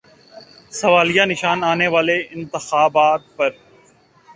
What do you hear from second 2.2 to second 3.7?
انتخابات پر۔